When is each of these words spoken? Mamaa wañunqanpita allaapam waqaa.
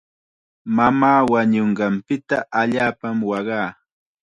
Mamaa 0.75 1.19
wañunqanpita 1.31 2.37
allaapam 2.59 3.17
waqaa. 3.31 3.69